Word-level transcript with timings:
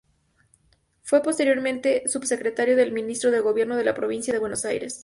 Fue 1.03 1.21
posteriormente 1.21 2.07
subsecretario 2.07 2.75
del 2.75 2.91
Ministerio 2.91 3.35
de 3.37 3.43
Gobierno 3.43 3.75
de 3.77 3.83
la 3.83 3.93
Provincia 3.93 4.33
de 4.33 4.39
Buenos 4.39 4.65
Aires. 4.65 4.99